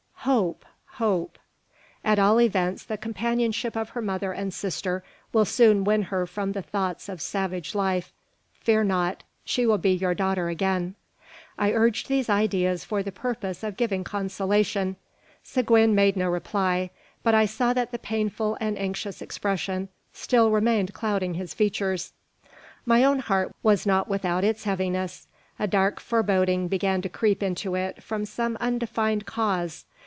[0.25, 0.65] "Hope!
[0.85, 1.39] Hope!"
[2.03, 6.51] "At all events, the companionship of her mother and sister will soon win her from
[6.51, 8.13] the thoughts of savage life.
[8.53, 9.23] Fear not!
[9.43, 10.93] She will be your daughter again."
[11.57, 14.95] I urged these ideas for the purpose of giving consolation.
[15.41, 16.91] Seguin made no reply;
[17.23, 22.13] but I saw that the painful and anxious expression still remained clouding his features.
[22.85, 25.25] My own heart was not without its heaviness.
[25.57, 29.85] A dark foreboding began to creep into it from some undefined cause.